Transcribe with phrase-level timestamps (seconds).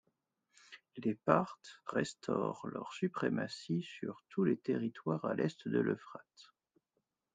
[0.97, 6.55] Les Parthes restaurent leur suprématie sur tous les territoires à l'est de l'Euphrate.